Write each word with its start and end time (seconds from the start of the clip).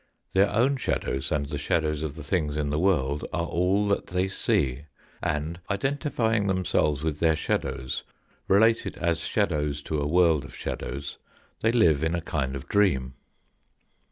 Their 0.33 0.49
own 0.49 0.77
shadows 0.77 1.31
and 1.31 1.45
the 1.45 1.59
shadows 1.59 2.01
of 2.01 2.15
the 2.15 2.23
things 2.23 2.57
in 2.57 2.71
the 2.71 2.79
world 2.79 3.23
are 3.31 3.45
all 3.45 3.87
that 3.89 4.07
they 4.07 4.27
see, 4.29 4.85
and 5.21 5.59
identifying 5.69 6.47
themselves 6.47 7.03
with 7.03 7.19
their 7.19 7.35
shadows 7.35 8.01
related 8.47 8.97
as 8.97 9.19
shadows 9.19 9.79
to 9.83 10.01
a 10.01 10.07
world 10.07 10.43
of 10.43 10.55
shadows, 10.55 11.19
they 11.59 11.71
live 11.71 12.03
in 12.03 12.15
a 12.15 12.21
kind 12.21 12.55
of 12.55 12.67
dream. 12.67 13.13